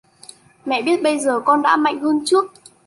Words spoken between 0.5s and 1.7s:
Mẹ biết bây giờ con